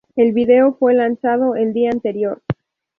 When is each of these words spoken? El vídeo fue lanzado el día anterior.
El 0.15 0.31
vídeo 0.33 0.73
fue 0.79 0.95
lanzado 0.95 1.55
el 1.55 1.73
día 1.73 1.91
anterior. 1.91 2.41